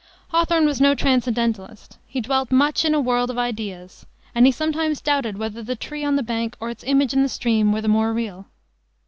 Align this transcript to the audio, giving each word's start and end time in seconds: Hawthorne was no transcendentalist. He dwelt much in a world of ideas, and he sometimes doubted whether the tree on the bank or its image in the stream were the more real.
Hawthorne 0.29 0.65
was 0.65 0.81
no 0.81 0.95
transcendentalist. 0.95 1.99
He 2.07 2.21
dwelt 2.21 2.51
much 2.51 2.83
in 2.83 2.95
a 2.95 2.99
world 2.99 3.29
of 3.29 3.37
ideas, 3.37 4.03
and 4.33 4.47
he 4.47 4.51
sometimes 4.51 4.99
doubted 4.99 5.37
whether 5.37 5.61
the 5.61 5.75
tree 5.75 6.03
on 6.03 6.15
the 6.15 6.23
bank 6.23 6.55
or 6.59 6.71
its 6.71 6.83
image 6.85 7.13
in 7.13 7.21
the 7.21 7.29
stream 7.29 7.71
were 7.71 7.81
the 7.81 7.87
more 7.87 8.11
real. 8.11 8.47